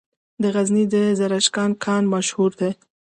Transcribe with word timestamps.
د 0.41 0.43
غزني 0.55 0.83
د 0.93 0.95
زرکشان 1.19 1.71
کان 1.83 2.03
مشهور 2.13 2.51
دی 2.59 2.71